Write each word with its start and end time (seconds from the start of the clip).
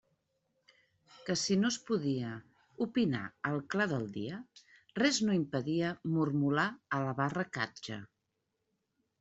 Que 1.27 1.33
si 1.41 1.57
no 1.63 1.69
es 1.73 1.75
podia 1.89 2.31
opinar 2.87 3.21
al 3.51 3.61
clar 3.75 3.87
del 3.93 4.09
dia, 4.17 4.39
res 5.03 5.23
no 5.29 5.37
impedia 5.41 5.93
mormolar 6.17 6.67
a 6.99 7.03
la 7.09 7.17
barra 7.21 7.49
catxa. 7.61 8.01